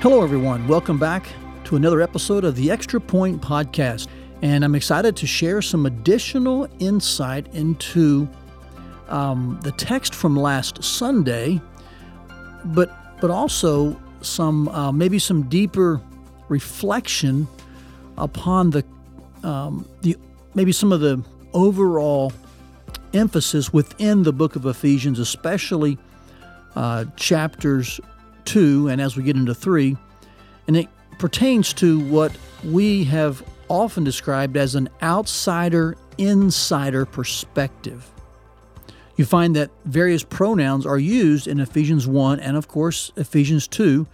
[0.00, 0.68] Hello, everyone.
[0.68, 1.26] Welcome back
[1.64, 4.06] to another episode of the Extra Point Podcast.
[4.42, 8.28] And I'm excited to share some additional insight into
[9.08, 11.60] um, the text from last Sunday,
[12.66, 16.00] but but also some uh, maybe some deeper
[16.48, 17.48] reflection
[18.16, 18.84] upon the
[19.42, 20.16] um, the
[20.54, 21.20] maybe some of the
[21.54, 22.32] overall
[23.14, 25.98] emphasis within the book of Ephesians, especially
[26.76, 28.00] uh, chapters
[28.48, 29.96] two and as we get into three,
[30.66, 30.88] and it
[31.18, 38.10] pertains to what we have often described as an outsider insider perspective.
[39.16, 44.06] You find that various pronouns are used in Ephesians 1 and, of course, Ephesians 2.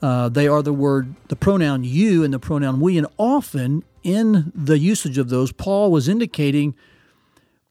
[0.00, 4.52] Uh, they are the word, the pronoun you and the pronoun we, and often in
[4.54, 6.74] the usage of those, Paul was indicating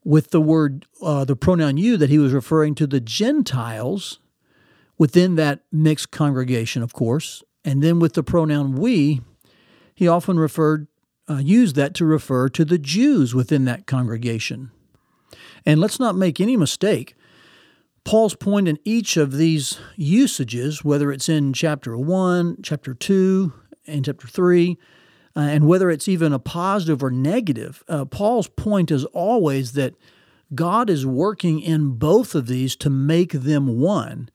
[0.04, 4.20] with the word, uh, the pronoun you, that he was referring to the Gentiles
[4.98, 7.42] within that mixed congregation, of course.
[7.64, 9.20] And then with the pronoun we,
[9.94, 10.88] he often referred,
[11.28, 14.70] uh, used that to refer to the Jews within that congregation.
[15.64, 17.14] And let's not make any mistake.
[18.04, 23.52] Paul's point in each of these usages, whether it's in chapter 1, chapter 2,
[23.86, 24.78] and chapter 3,
[25.36, 29.94] uh, and whether it's even a positive or negative, uh, Paul's point is always that
[30.54, 34.30] God is working in both of these to make them one.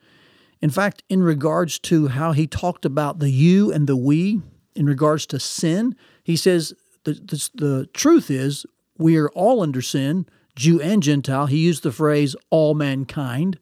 [0.63, 4.41] In fact, in regards to how he talked about the you and the we,
[4.77, 8.65] in regards to sin, he says the, the, the truth is
[8.97, 11.47] we are all under sin, Jew and Gentile.
[11.47, 13.59] He used the phrase all mankind.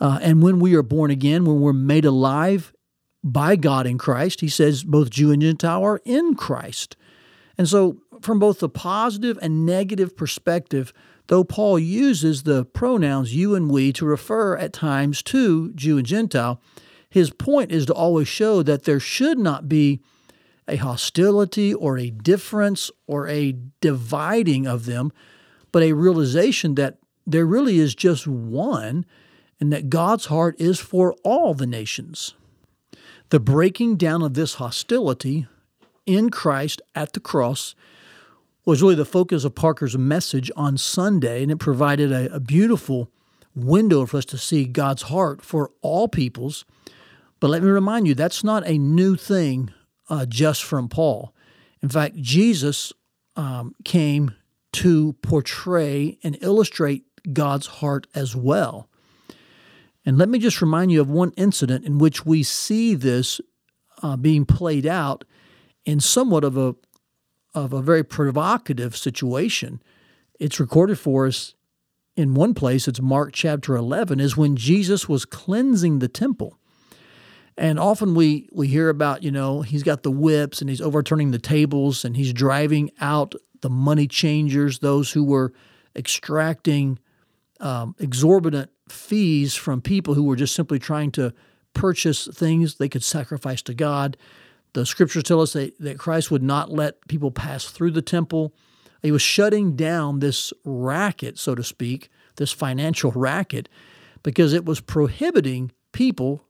[0.00, 2.72] Uh, and when we are born again, when we're made alive
[3.22, 6.96] by God in Christ, he says both Jew and Gentile are in Christ.
[7.58, 10.94] And so, from both the positive and negative perspective,
[11.28, 16.06] though Paul uses the pronouns you and we to refer at times to Jew and
[16.06, 16.60] Gentile,
[17.08, 20.00] his point is to always show that there should not be
[20.68, 25.12] a hostility or a difference or a dividing of them,
[25.72, 29.04] but a realization that there really is just one
[29.60, 32.34] and that God's heart is for all the nations.
[33.30, 35.46] The breaking down of this hostility
[36.04, 37.74] in Christ at the cross
[38.66, 43.10] was really the focus of Parker's message on Sunday, and it provided a, a beautiful
[43.54, 46.64] window for us to see God's heart for all peoples.
[47.40, 49.72] But let me remind you, that's not a new thing
[50.10, 51.34] uh, just from Paul.
[51.82, 52.92] In fact, Jesus
[53.36, 54.34] um, came
[54.72, 58.88] to portray and illustrate God's heart as well.
[60.04, 63.40] And let me just remind you of one incident in which we see this
[64.02, 65.24] uh, being played out
[65.84, 66.74] in somewhat of a
[67.56, 69.82] of a very provocative situation.
[70.38, 71.54] It's recorded for us
[72.14, 72.86] in one place.
[72.86, 74.20] It's Mark chapter eleven.
[74.20, 76.58] Is when Jesus was cleansing the temple.
[77.56, 81.30] And often we, we hear about, you know, he's got the whips and he's overturning
[81.30, 85.54] the tables and he's driving out the money changers, those who were
[85.96, 86.98] extracting
[87.60, 91.32] um, exorbitant fees from people who were just simply trying to
[91.72, 94.18] purchase things they could sacrifice to God.
[94.76, 98.54] The scriptures tell us that, that Christ would not let people pass through the temple.
[99.00, 103.70] He was shutting down this racket, so to speak, this financial racket,
[104.22, 106.44] because it was prohibiting people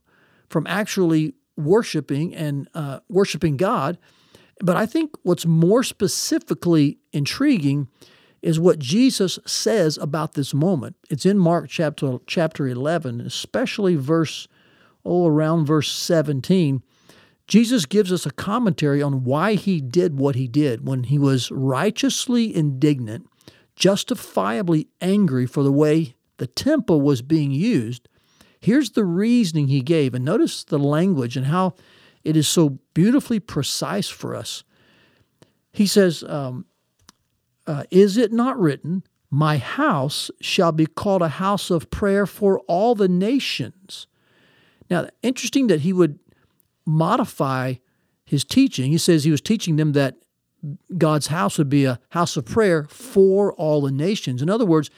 [0.48, 3.96] from actually worshiping and uh, worshiping God.
[4.58, 7.86] But I think what's more specifically intriguing
[8.42, 10.96] is what Jesus says about this moment.
[11.08, 14.48] It's in Mark chapter chapter 11, especially verse
[15.04, 16.82] oh around verse 17.
[17.46, 21.50] Jesus gives us a commentary on why he did what he did when he was
[21.50, 23.28] righteously indignant,
[23.76, 28.08] justifiably angry for the way the temple was being used
[28.66, 31.74] Here's the reasoning he gave, and notice the language and how
[32.24, 34.64] it is so beautifully precise for us.
[35.72, 36.66] He says, um,
[37.66, 42.58] uh, Is it not written, My house shall be called a house of prayer for
[42.60, 44.08] all the nations?
[44.90, 46.18] Now, interesting that he would
[46.86, 47.74] modify
[48.24, 48.90] his teaching.
[48.90, 50.16] He says he was teaching them that
[50.96, 54.42] God's house would be a house of prayer for all the nations.
[54.42, 54.90] In other words,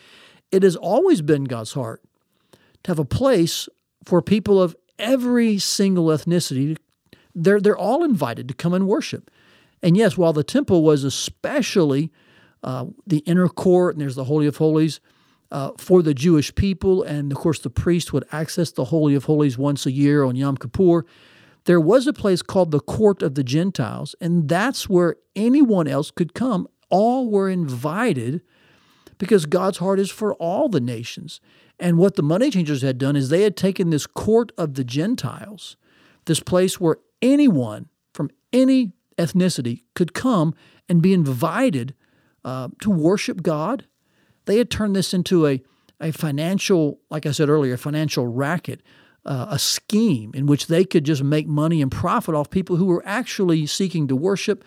[0.51, 2.03] it has always been God's heart
[2.85, 3.69] to have a place
[4.05, 6.77] for people of every single ethnicity.
[7.35, 9.31] They're, they're all invited to come and worship.
[9.83, 12.11] And yes, while the temple was especially
[12.63, 15.01] uh, the inner court, and there's the Holy of Holies
[15.51, 19.25] uh, for the Jewish people, and of course the priest would access the Holy of
[19.25, 21.05] Holies once a year on Yom Kippur.
[21.69, 26.11] There was a place called the Court of the Gentiles, and that's where anyone else
[26.11, 26.67] could come.
[26.89, 28.41] All were invited
[29.19, 31.43] because God's heart is for all the nations.
[31.79, 34.83] And what the money changers had done is they had taken this court of the
[34.83, 35.77] Gentiles,
[36.25, 40.55] this place where anyone from any ethnicity could come
[40.89, 41.95] and be invited
[42.47, 43.85] uh, to worship God.
[44.47, 45.63] They had turned this into a,
[46.01, 48.81] a financial, like I said earlier, a financial racket,
[49.25, 52.87] uh, a scheme in which they could just make money and profit off people who
[52.87, 54.65] were actually seeking to worship,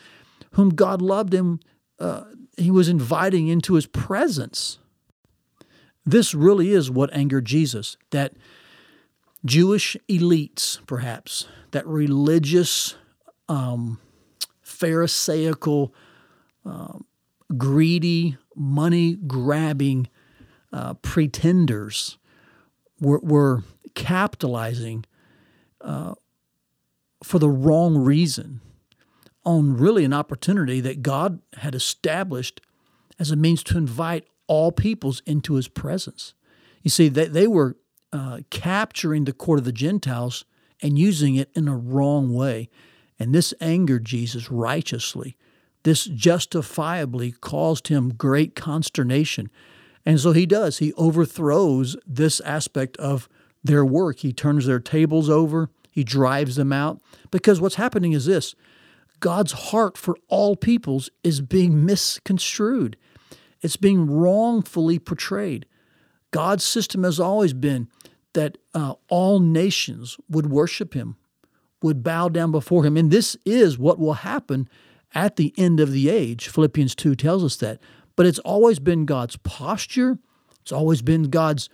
[0.52, 1.64] whom God loved and
[2.00, 2.26] uh,
[2.58, 4.80] He was inviting into His presence.
[6.06, 8.34] This really is what angered Jesus that
[9.46, 12.96] Jewish elites, perhaps, that religious,
[13.48, 14.00] um,
[14.62, 15.94] Pharisaical,
[16.66, 17.00] uh,
[17.58, 20.08] greedy, money grabbing
[20.74, 22.18] uh, pretenders
[23.00, 23.64] were, were
[23.96, 25.06] capitalizing
[25.82, 26.14] uh,
[27.24, 28.62] for the wrong reason
[29.44, 32.62] on really an opportunity that God had established
[33.20, 36.34] as a means to invite all peoples into his presence.
[36.82, 37.78] You see, they, they were
[38.12, 40.46] uh, capturing the court of the Gentiles
[40.82, 42.70] and using it in a wrong way.
[43.20, 45.38] And this angered Jesus righteously.
[45.84, 49.50] This justifiably caused him great consternation.
[50.06, 50.80] And so he does.
[50.80, 53.30] He overthrows this aspect of
[53.64, 54.20] their work.
[54.20, 57.02] He turns their tables over, he drives them out.
[57.30, 58.56] Because what's happening is this
[59.20, 62.98] God's heart for all peoples is being misconstrued,
[63.62, 65.66] it's being wrongfully portrayed.
[66.32, 67.90] God's system has always been
[68.34, 71.18] that uh, all nations would worship him,
[71.82, 72.96] would bow down before him.
[72.96, 74.70] And this is what will happen
[75.14, 76.48] at the end of the age.
[76.48, 77.80] Philippians 2 tells us that.
[78.16, 80.20] But it's always been God's posture,
[80.62, 81.70] it's always been God's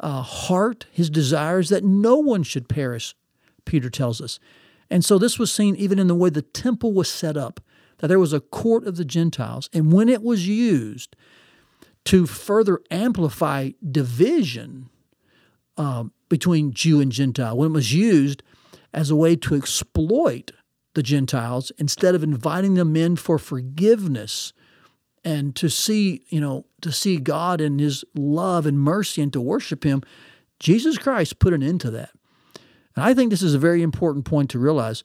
[0.00, 3.14] uh, heart, his desires that no one should perish,
[3.64, 4.38] Peter tells us.
[4.90, 7.60] And so this was seen even in the way the temple was set up,
[7.98, 9.68] that there was a court of the Gentiles.
[9.72, 11.16] And when it was used
[12.04, 14.90] to further amplify division,
[15.76, 18.42] uh, between Jew and Gentile, when it was used
[18.92, 20.52] as a way to exploit
[20.94, 24.52] the Gentiles instead of inviting them in for forgiveness
[25.26, 29.40] and to see, you know, to see God and his love and mercy and to
[29.40, 30.02] worship him,
[30.60, 32.10] Jesus Christ put an end to that.
[32.94, 35.02] And I think this is a very important point to realize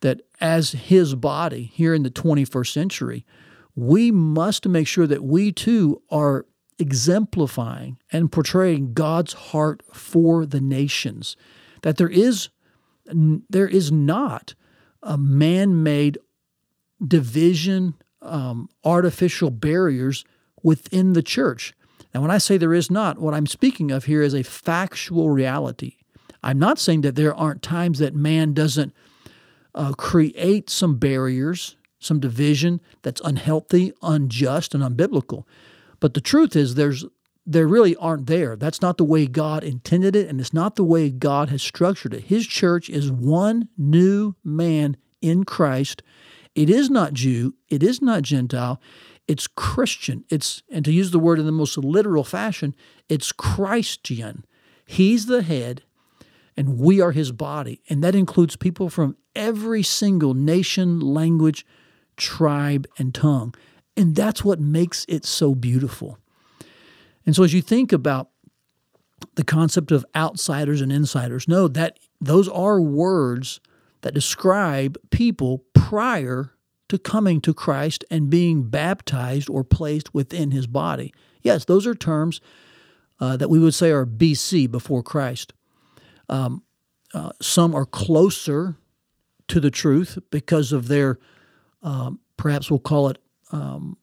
[0.00, 3.24] that as his body here in the 21st century,
[3.74, 6.44] we must make sure that we too are
[6.78, 11.38] exemplifying and portraying God's heart for the nations.
[11.80, 12.50] That there is
[13.48, 14.54] there is not
[15.02, 16.18] a man-made
[17.06, 20.24] division, um, artificial barriers
[20.62, 21.74] within the church.
[22.14, 25.30] Now, when I say there is not, what I'm speaking of here is a factual
[25.30, 25.96] reality.
[26.42, 28.94] I'm not saying that there aren't times that man doesn't
[29.74, 35.44] uh, create some barriers, some division that's unhealthy, unjust, and unbiblical.
[36.00, 37.04] But the truth is, there's
[37.46, 38.56] there really aren't there.
[38.56, 42.14] That's not the way God intended it, and it's not the way God has structured
[42.14, 42.24] it.
[42.24, 46.02] His church is one new man in Christ.
[46.54, 48.80] It is not Jew, it is not Gentile,
[49.26, 50.24] it's Christian.
[50.28, 52.74] It's and to use the word in the most literal fashion,
[53.08, 54.44] it's Christian.
[54.86, 55.82] He's the head,
[56.56, 57.80] and we are his body.
[57.88, 61.64] And that includes people from every single nation, language,
[62.16, 63.54] tribe, and tongue.
[63.96, 66.18] And that's what makes it so beautiful.
[67.24, 68.28] And so as you think about
[69.36, 73.60] the concept of outsiders and insiders, know that those are words
[74.04, 76.52] that describe people prior
[76.90, 81.14] to coming to Christ and being baptized or placed within his body.
[81.40, 82.42] Yes, those are terms
[83.18, 85.54] uh, that we would say are BC, before Christ.
[86.28, 86.62] Um,
[87.14, 88.76] uh, some are closer
[89.48, 91.18] to the truth because of their,
[91.82, 93.16] um, perhaps we'll call it
[93.52, 93.96] um,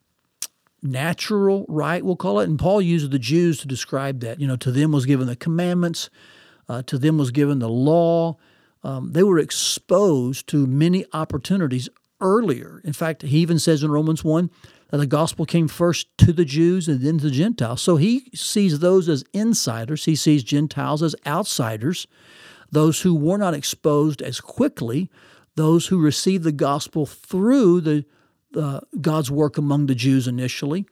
[0.81, 2.49] natural right, we'll call it.
[2.49, 4.39] And Paul uses the Jews to describe that.
[4.39, 6.09] You know, to them was given the commandments,
[6.67, 8.37] uh, to them was given the law.
[8.83, 12.81] Um, they were exposed to many opportunities earlier.
[12.83, 14.49] In fact, he even says in Romans 1
[14.89, 17.81] that the gospel came first to the Jews and then to the Gentiles.
[17.81, 22.07] So he sees those as insiders, he sees Gentiles as outsiders,
[22.71, 25.09] those who were not exposed as quickly,
[25.55, 28.05] those who received the gospel through the
[28.55, 30.85] uh, God's work among the Jews initially.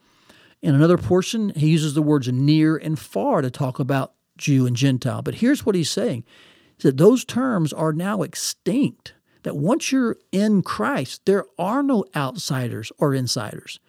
[0.62, 4.76] In another portion, he uses the words near and far to talk about Jew and
[4.76, 5.22] Gentile.
[5.22, 6.24] But here's what he's saying
[6.82, 9.14] that those terms are now extinct.
[9.42, 13.80] That once you're in Christ, there are no outsiders or insiders.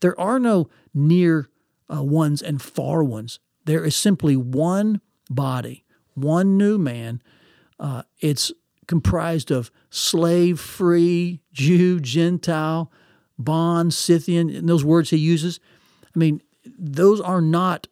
[0.00, 1.48] There are no near
[1.92, 3.40] uh, ones and far ones.
[3.64, 5.00] There is simply one
[5.30, 7.22] body, one new man.
[7.80, 8.52] Uh, it's
[8.86, 12.90] comprised of slave free, Jew, Gentile,
[13.38, 15.60] bond, Scythian, and those words he uses.
[16.04, 16.42] I mean,
[16.78, 17.86] those are not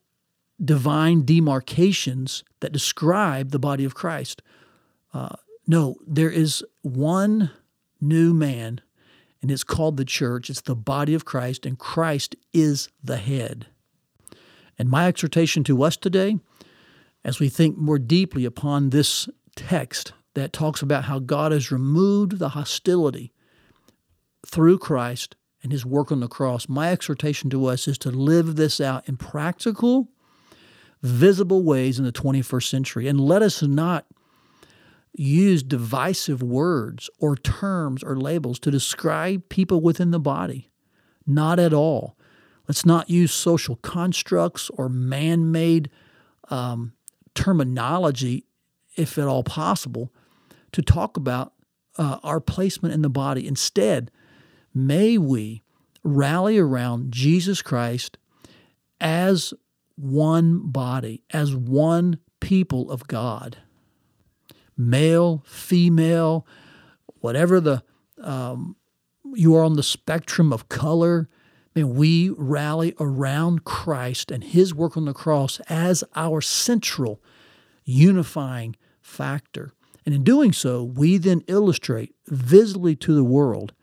[0.65, 4.43] divine demarcations that describe the body of Christ.
[5.13, 5.37] Uh,
[5.67, 7.51] No, there is one
[8.01, 8.81] new man,
[9.43, 10.49] and it's called the church.
[10.49, 13.67] It's the body of Christ, and Christ is the head.
[14.79, 16.39] And my exhortation to us today,
[17.25, 22.39] as we think more deeply upon this text that talks about how God has removed
[22.39, 23.33] the hostility
[24.47, 28.55] through Christ and his work on the cross, my exhortation to us is to live
[28.55, 30.09] this out in practical,
[31.07, 33.09] visible ways in the 21st century.
[33.09, 34.07] And let us not
[35.15, 40.71] use divisive words or terms or labels to describe people within the body.
[41.27, 42.17] Not at all.
[42.69, 45.91] Let's not use social constructs or man made
[46.49, 46.93] um,
[47.35, 48.45] terminology,
[48.97, 50.13] if at all possible,
[50.73, 51.53] to talk about
[51.97, 53.47] uh, our placement in the body.
[53.47, 54.11] Instead,
[54.75, 55.63] may we
[56.03, 58.19] rally around Jesus Christ
[59.01, 59.55] as
[59.97, 63.59] one body, as one people of God
[64.77, 66.47] male, female,
[67.21, 67.83] whatever the
[68.23, 68.77] um,
[69.35, 71.29] you are on the spectrum of color.
[71.75, 77.23] May we rally around Christ and His work on the cross as our central
[77.85, 79.73] unifying factor.
[80.07, 83.75] And in doing so, we then illustrate visibly to the world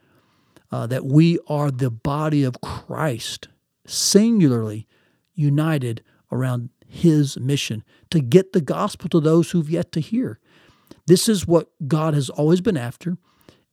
[0.72, 3.50] uh, that we are the body of Christ,
[3.86, 4.88] singularly
[5.34, 10.40] united around His mission to get the gospel to those who've yet to hear.
[11.08, 13.18] This is what God has always been after.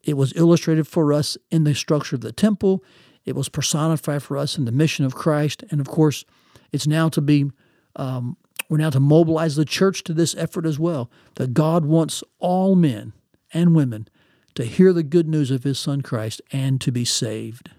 [0.03, 2.83] It was illustrated for us in the structure of the temple.
[3.25, 5.63] It was personified for us in the mission of Christ.
[5.71, 6.25] And of course,
[6.73, 7.51] it's now to be,
[7.97, 8.37] um,
[8.69, 11.11] we're now to mobilize the church to this effort as well.
[11.37, 13.13] That God wants all men
[13.53, 14.09] and women
[14.55, 17.71] to hear the good news of his son Christ and to be saved.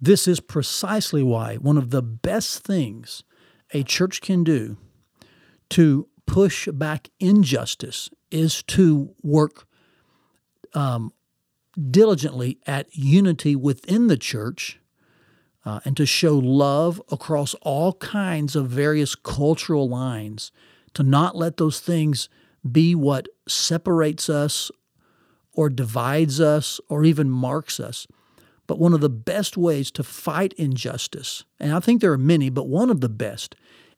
[0.00, 3.22] This is precisely why one of the best things
[3.72, 4.78] a church can do
[5.70, 9.66] to push back injustice is to work
[10.74, 11.12] um,
[11.90, 14.78] diligently at unity within the church
[15.64, 20.50] uh, and to show love across all kinds of various cultural lines,
[20.94, 22.28] to not let those things
[22.70, 24.70] be what separates us
[25.52, 28.06] or divides us or even marks us.
[28.70, 32.50] But one of the best ways to fight injustice, and I think there are many,
[32.50, 33.56] but one of the best,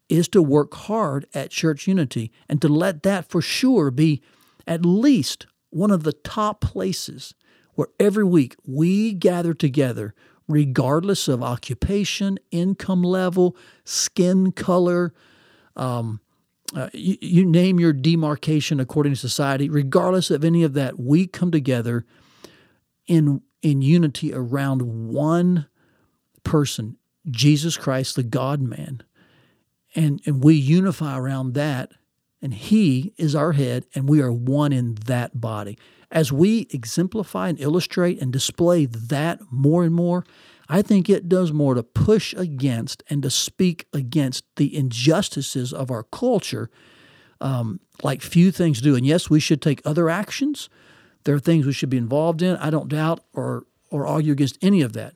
[0.09, 4.23] is to work hard at church unity and to let that for sure be
[4.67, 7.35] at least one of the top places
[7.75, 10.15] where every week we gather together,
[10.49, 15.13] regardless of occupation, income level, skin color,
[15.77, 16.19] um,
[16.75, 21.27] uh, you, you, name your demarcation according to society, regardless of any of that, we
[21.27, 22.07] come together
[23.07, 25.67] in, in unity around one
[26.45, 26.97] person,
[27.31, 29.03] Jesus Christ, the God man.
[29.95, 31.93] And, and we unify around that
[32.43, 35.79] and He is our head, and we are one in that body.
[36.11, 40.25] As we exemplify and illustrate and display that more and more,
[40.69, 45.91] I think it does more to push against and to speak against the injustices of
[45.91, 46.69] our culture,
[47.41, 48.97] um, like few things do.
[48.97, 50.69] And yes, we should take other actions.
[51.25, 52.57] There are things we should be involved in.
[52.57, 55.15] I don't doubt or or argue against any of that.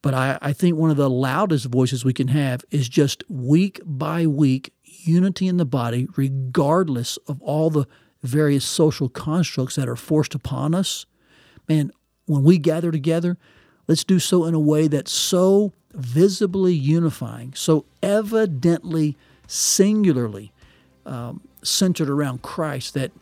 [0.00, 3.80] But I, I think one of the loudest voices we can have is just week
[3.84, 7.86] by week unity in the body, regardless of all the
[8.22, 11.06] various social constructs that are forced upon us.
[11.68, 11.90] Man,
[12.26, 13.36] when we gather together,
[13.86, 19.16] let's do so in a way that's so visibly unifying, so evidently,
[19.46, 20.52] singularly
[21.06, 23.12] um, centered around Christ that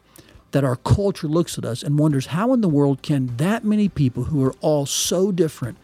[0.52, 3.88] that our culture looks at us and wonders how in the world can that many
[3.88, 5.76] people who are all so different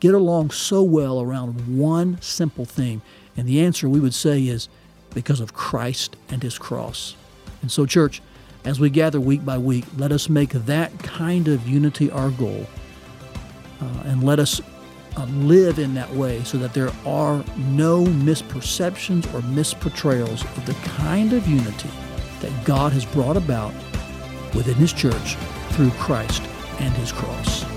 [0.00, 3.02] get along so well around one simple thing?
[3.36, 4.68] And the answer we would say is
[5.14, 7.16] because of Christ and his cross.
[7.62, 8.22] And so, church,
[8.64, 12.66] as we gather week by week, let us make that kind of unity our goal.
[13.80, 14.60] Uh, and let us
[15.16, 20.74] uh, live in that way so that there are no misperceptions or misportrayals of the
[20.88, 21.90] kind of unity
[22.40, 23.74] that God has brought about
[24.54, 25.36] within His church
[25.70, 26.42] through Christ
[26.78, 27.71] and His cross.